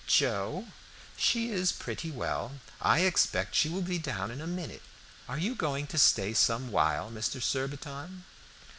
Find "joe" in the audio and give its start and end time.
0.07-0.65